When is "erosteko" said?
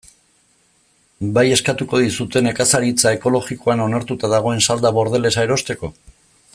5.49-5.93